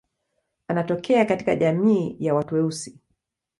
Anatokea 0.67 1.25
katika 1.25 1.55
jamii 1.55 2.15
ya 2.19 2.35
watu 2.35 2.55
weusi. 2.55 2.99